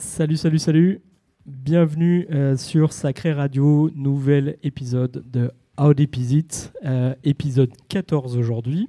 [0.00, 1.00] Salut, salut, salut.
[1.44, 6.72] Bienvenue euh, sur Sacré Radio, nouvel épisode de How Deep Is It,
[7.24, 8.88] épisode 14 aujourd'hui.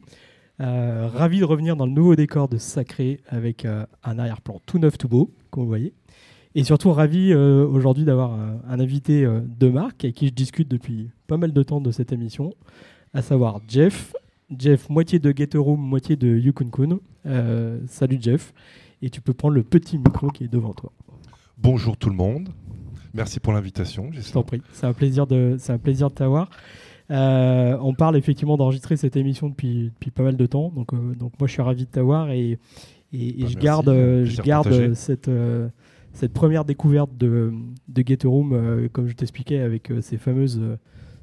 [0.61, 4.77] Euh, ravi de revenir dans le nouveau décor de Sacré avec euh, un arrière-plan tout
[4.77, 5.93] neuf, tout beau, comme vous voyez.
[6.53, 11.37] Et surtout ravi aujourd'hui d'avoir un, invité de marque avec qui je discute depuis pas
[11.37, 12.53] mal de temps de cette émission,
[13.15, 14.13] à savoir Jeff.
[14.55, 16.99] Jeff, moitié de Room, moitié de Yukun Kun.
[17.87, 18.53] Salut Jeff.
[19.01, 20.91] Et tu peux prendre le petit micro qui est devant toi.
[21.57, 22.49] Bonjour tout le monde.
[23.13, 24.09] Merci pour l'invitation.
[24.11, 24.61] Je t'en prie.
[24.73, 26.49] C'est un plaisir de, c'est un plaisir de t'avoir.
[27.11, 30.69] Euh, on parle effectivement d'enregistrer cette émission depuis, depuis pas mal de temps.
[30.75, 32.59] Donc, euh, donc moi, je suis ravi de t'avoir et, et,
[33.13, 33.55] et Bah, je merci.
[33.57, 35.31] garde, euh, je garde cette,
[36.13, 37.51] cette première découverte de,
[37.87, 40.61] de Get a Room, comme je t'expliquais, avec ces fameuses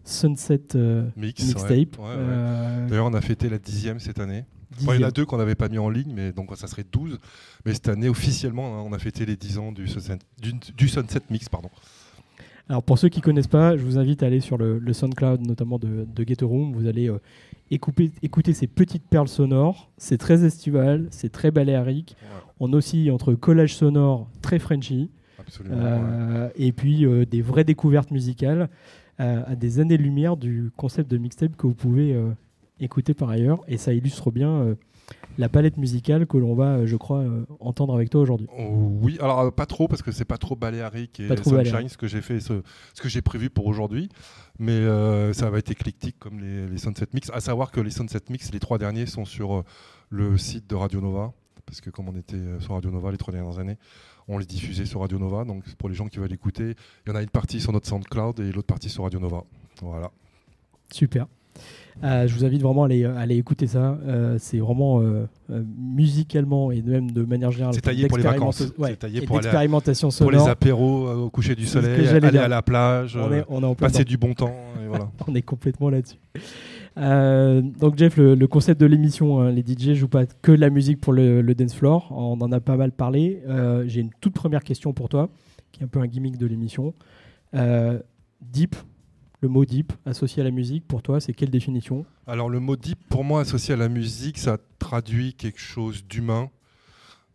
[0.02, 0.60] Sunset
[1.16, 1.46] Mix.
[1.46, 1.70] mixtape.
[1.70, 1.86] ouais.
[1.98, 2.86] Ouais, ouais.
[2.88, 4.44] D'ailleurs, on a fêté la dixième cette année.
[4.80, 6.84] Il y en a deux qu'on n'avait pas mis en ligne, mais donc ça serait
[6.90, 7.18] 12.
[7.64, 10.88] Mais cette année, officiellement, hein, on a fêté les 10 ans du Sunset, du, du
[10.88, 11.48] Sunset Mix.
[11.48, 11.70] Pardon.
[12.68, 15.46] Alors pour ceux qui connaissent pas, je vous invite à aller sur le, le SoundCloud
[15.46, 16.72] notamment de, de Room.
[16.72, 17.20] Vous allez euh,
[17.70, 19.90] écouter, écouter ces petites perles sonores.
[19.98, 22.16] C'est très estival, c'est très baléarique.
[22.60, 25.66] On oscille entre collage sonore très Frenchy ouais.
[25.70, 28.68] euh, et puis euh, des vraies découvertes musicales
[29.20, 32.16] euh, à des années-lumière du concept de mixtape que vous pouvez
[32.80, 33.60] écouter par ailleurs.
[33.68, 34.74] Et ça illustre bien euh,
[35.38, 38.46] la palette musicale que l'on va, euh, je crois, euh, entendre avec toi aujourd'hui.
[38.58, 41.50] Oh, oui, alors euh, pas trop parce que c'est pas trop baléarique et Pas trop
[41.50, 41.90] sunshine baléarique.
[41.90, 42.62] ce que j'ai fait, ce,
[42.94, 44.08] ce que j'ai prévu pour aujourd'hui.
[44.58, 47.30] Mais euh, ça va être éclectique comme les, les Sunset Mix.
[47.32, 49.64] À savoir que les Sunset Mix, les trois derniers sont sur
[50.08, 51.32] le site de Radio Nova
[51.66, 53.76] parce que comme on était sur Radio Nova les trois dernières années,
[54.28, 55.44] on les diffusait sur Radio Nova.
[55.44, 57.88] Donc pour les gens qui veulent écouter, il y en a une partie sur notre
[57.88, 59.42] SoundCloud et l'autre partie sur Radio Nova.
[59.82, 60.10] Voilà.
[60.92, 61.26] Super.
[62.04, 63.98] Euh, je vous invite vraiment à aller, à aller écouter ça.
[64.06, 65.26] Euh, c'est vraiment euh,
[65.78, 67.74] musicalement et même de manière générale.
[67.74, 68.60] C'est taillé pour les vacances.
[68.78, 72.42] ouais, C'est taillé pour d'expérimentation Pour les apéros au coucher du soleil, aller dire.
[72.42, 74.54] à la plage, On est, on est en plein passer du bon temps.
[74.84, 75.10] Et voilà.
[75.26, 76.18] On est complètement là-dessus.
[76.98, 80.60] Euh, donc Jeff, le, le concept de l'émission, hein, les DJ jouent pas que de
[80.60, 82.08] la musique pour le, le dance floor.
[82.10, 83.42] On en a pas mal parlé.
[83.48, 85.28] Euh, J'ai une toute première question pour toi,
[85.72, 86.94] qui est un peu un gimmick de l'émission.
[87.54, 87.98] Euh,
[88.40, 88.76] deep,
[89.40, 92.04] le mot deep associé à la musique, pour toi, c'est quelle définition?
[92.26, 96.50] Alors le mot deep, pour moi, associé à la musique, ça traduit quelque chose d'humain,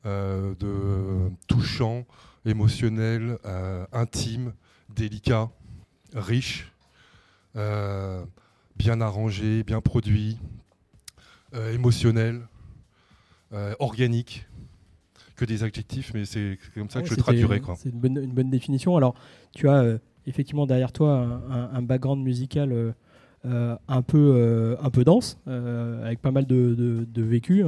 [0.05, 2.05] euh, de touchant,
[2.45, 4.53] émotionnel, euh, intime,
[4.89, 5.49] délicat,
[6.13, 6.71] riche,
[7.55, 8.23] euh,
[8.75, 10.37] bien arrangé, bien produit,
[11.73, 12.41] émotionnel,
[13.79, 14.47] organique.
[15.35, 17.61] Que des adjectifs, mais c'est comme ça que je traduirais.
[17.75, 18.95] C'est une bonne, une bonne définition.
[18.95, 19.15] Alors,
[19.55, 19.97] tu as euh,
[20.27, 22.91] effectivement derrière toi un, un- un background musical euh,
[23.45, 27.63] euh, un, peu, euh, un peu dense, avec pas mal de, vécu.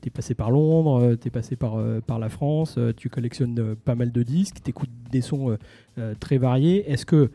[0.00, 1.76] tu es passé par Londres, tu es passé par,
[2.18, 5.58] la France, tu collectionnes pas mal de disques, tu écoutes des sons
[6.20, 6.90] très variés.
[6.90, 7.30] Est-ce que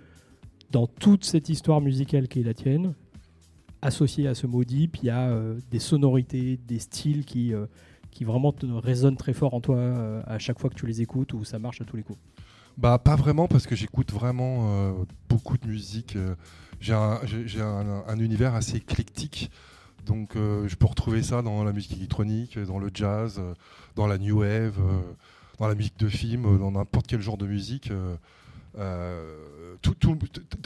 [0.71, 2.93] dans toute cette histoire musicale qui est la tienne,
[3.83, 5.31] associée à ce mot deep, il y a
[5.69, 7.53] des sonorités, des styles qui,
[8.09, 8.51] qui vraiment
[8.83, 11.81] résonnent très fort en toi à chaque fois que tu les écoutes ou ça marche
[11.81, 12.17] à tous les coups?
[12.77, 14.93] Bah pas vraiment parce que j'écoute vraiment euh,
[15.29, 16.15] beaucoup de musique.
[16.15, 16.35] euh,
[16.79, 17.19] j'ai un,
[17.61, 19.49] un- un univers assez éclectique.
[20.05, 23.41] Donc euh, je peux retrouver ça dans la musique électronique, dans le jazz,
[23.95, 24.77] dans la new wave,
[25.59, 27.91] dans la musique de film, dans n'importe quel genre de musique.
[29.81, 30.19] tout, tout-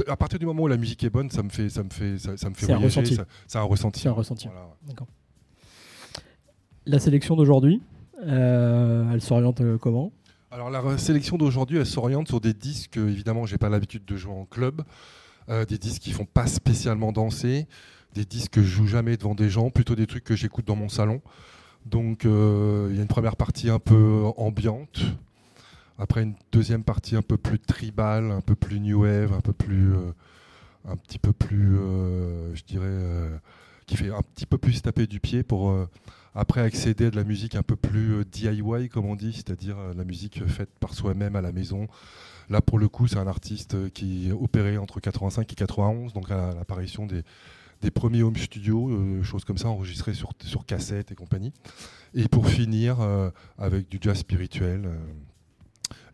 [0.07, 2.17] à partir du moment où la musique est bonne, ça me fait, ça me fait,
[2.19, 3.15] ça, ça me fait C'est un voyager.
[3.47, 4.01] C'est un ressenti.
[4.01, 4.47] C'est un ressenti.
[4.47, 4.73] Voilà, ouais.
[4.89, 5.07] D'accord.
[6.85, 7.81] La sélection d'aujourd'hui,
[8.21, 10.11] elle s'oriente comment?
[10.53, 14.17] Alors la sélection d'aujourd'hui, elle s'oriente sur des disques, euh, évidemment, j'ai pas l'habitude de
[14.17, 14.81] jouer en club,
[15.47, 17.67] euh, des disques qui font pas spécialement danser,
[18.15, 20.75] des disques que je joue jamais devant des gens, plutôt des trucs que j'écoute dans
[20.75, 21.21] mon salon.
[21.85, 24.99] Donc euh, il y a une première partie un peu ambiante,
[25.97, 29.53] après une deuxième partie un peu plus tribal, un peu plus new wave, un peu
[29.53, 29.93] plus,
[30.85, 31.77] un petit peu plus,
[32.53, 32.99] je dirais,
[33.85, 35.73] qui fait un petit peu plus taper du pied pour
[36.35, 39.77] après accéder à de la musique un peu plus euh, DIY comme on dit, c'est-à-dire
[39.77, 41.87] euh, la musique faite par soi-même à la maison.
[42.49, 46.31] Là pour le coup c'est un artiste euh, qui opérait entre 85 et 91, donc
[46.31, 47.23] à l'apparition des,
[47.81, 51.51] des premiers home studios, euh, choses comme ça enregistrées sur, sur cassette et compagnie.
[52.13, 54.95] Et pour finir euh, avec du jazz spirituel euh,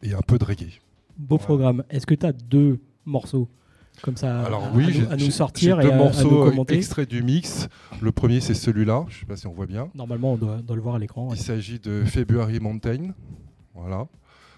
[0.03, 0.79] et un peu de reggae.
[1.17, 1.43] Beau Voilà.
[1.45, 1.83] programme.
[1.89, 3.49] Est-ce que tu as deux morceaux?
[4.01, 6.43] Comme ça Alors à, oui, à à nous sortir et deux à, à nous morceaux
[6.43, 7.67] euh, commenter extraits du mix.
[8.01, 9.89] Le premier c'est celui-là, je sais pas si on voit bien.
[9.95, 11.29] Normalement, on doit, doit le voir à l'écran.
[11.29, 11.35] ouais.
[11.35, 13.13] Il s'agit de February Mountain.
[13.73, 14.07] Voilà.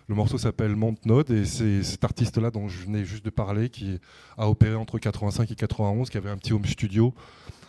[0.09, 3.69] Le morceau s'appelle Mount Node et c'est cet artiste-là dont je venais juste de parler
[3.69, 3.99] qui
[4.37, 7.13] a opéré entre 85 et 91, qui avait un petit home studio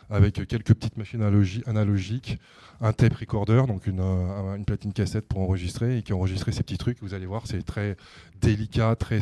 [0.08, 1.22] avec quelques petites machines
[1.66, 2.38] analogiques,
[2.80, 6.78] un tape recorder, donc une, une, platine cassette pour enregistrer, et qui enregistrait ces petits
[6.78, 6.98] trucs.
[7.02, 7.96] Vous allez voir, c'est très
[8.40, 9.20] délicat, très,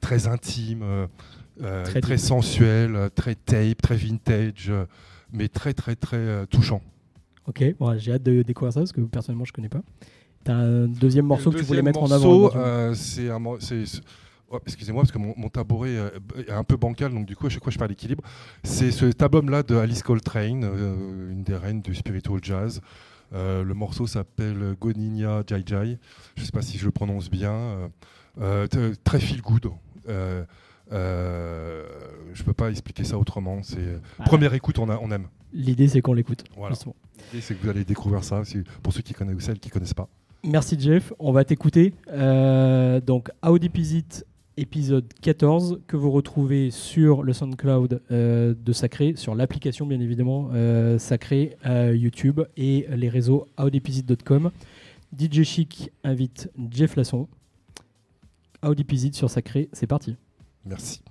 [0.00, 1.08] très intime,
[1.84, 4.72] très, très sensuel, très tape, très vintage,
[5.32, 6.82] mais très très très touchant.
[7.46, 9.82] Ok, bon, j'ai hâte de découvrir ça parce que personnellement je connais pas.
[10.44, 13.58] T'as un deuxième morceau que tu voulais mettre en avant euh, C'est un, oh,
[14.66, 16.10] excusez-moi parce que mon, tabouret euh,
[16.46, 18.22] est un peu bancal, donc du coup à chaque fois je parle d'équilibre.
[18.62, 22.80] C'est ce album-là de Alice Coltrane, euh, une des reines du spiritual jazz.
[23.32, 25.98] le morceau s'appelle Goninia Jai Jai.
[26.36, 27.90] Je ne sais pas si je le prononce bien.
[29.04, 29.72] très feel good.
[30.92, 31.84] Euh,
[32.32, 33.62] je peux pas expliquer ça autrement.
[33.62, 34.24] C'est ah.
[34.24, 35.26] première écoute, on, a, on aime.
[35.52, 36.44] L'idée c'est qu'on l'écoute.
[36.56, 38.42] L'idée c'est que vous allez découvrir ça,
[38.82, 40.08] pour ceux qui connaissent ou celles qui connaissent pas.
[40.44, 41.92] Merci Jeff, on va t'écouter.
[42.08, 44.24] Euh, donc Audipizit
[44.56, 50.50] épisode 14 que vous retrouvez sur le SoundCloud euh, de Sacré, sur l'application bien évidemment
[50.54, 51.56] euh, Sacré,
[51.92, 54.50] YouTube et les réseaux audipizit.com.
[55.18, 57.28] DJ Chic invite Jeff Lasson.
[58.62, 60.16] Audipizit sur Sacré, c'est parti.
[60.64, 61.02] Merci.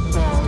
[0.00, 0.43] football.